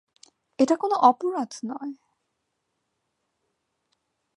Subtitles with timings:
[0.59, 1.93] এটা কোন অপরাধ নয়!